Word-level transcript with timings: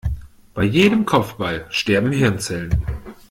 Bei 0.55 0.63
jedem 0.63 1.05
Kopfball 1.05 1.67
sterben 1.69 2.11
Hirnzellen. 2.11 2.83